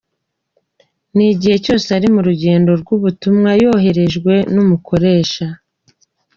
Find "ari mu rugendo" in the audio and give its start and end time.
1.97-2.71